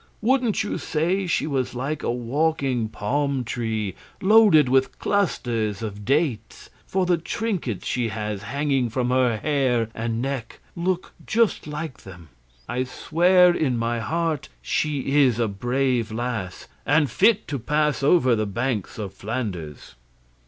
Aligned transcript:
Wouldn't 0.19 0.63
you 0.63 0.79
say 0.79 1.27
she 1.27 1.45
was 1.45 1.75
like 1.75 2.01
a 2.01 2.11
walking 2.11 2.89
palm 2.89 3.43
tree 3.43 3.93
loaded 4.19 4.67
with 4.67 4.97
clusters 4.97 5.83
of 5.83 6.03
dates? 6.05 6.71
for 6.87 7.05
the 7.05 7.19
trinkets 7.19 7.85
she 7.85 8.07
has 8.07 8.41
hanging 8.41 8.89
from 8.89 9.11
her 9.11 9.37
hair 9.37 9.89
and 9.93 10.19
neck 10.19 10.59
look 10.75 11.13
just 11.23 11.67
like 11.67 11.99
them. 11.99 12.29
I 12.67 12.83
swear 12.83 13.53
in 13.53 13.77
my 13.77 13.99
heart 13.99 14.49
she 14.59 15.21
is 15.23 15.37
a 15.39 15.47
brave 15.47 16.11
lass, 16.11 16.67
and 16.83 17.07
fit 17.07 17.47
'to 17.47 17.59
pass 17.59 18.01
over 18.01 18.35
the 18.35 18.47
banks 18.47 18.97
of 18.97 19.13
Flanders. 19.13 19.93